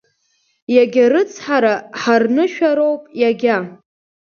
[0.75, 3.57] Иагьа рыцҳара ҳарнышәароуп, иагьа!